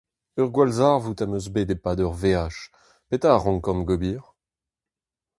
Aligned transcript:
Ur 0.39 0.47
gwallzarvoud 0.55 1.19
am 1.23 1.33
eus 1.37 1.47
bet 1.53 1.73
e-pad 1.75 1.99
ur 2.05 2.15
veaj, 2.21 2.55
petra 3.07 3.29
a 3.35 3.37
rankan 3.43 3.81
ober? 3.93 4.23